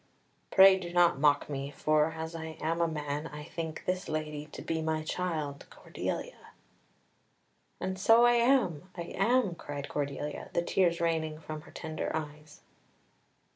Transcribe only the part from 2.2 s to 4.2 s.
I am a man, I think this